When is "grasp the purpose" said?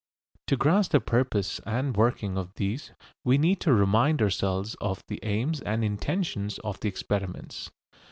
0.57-1.61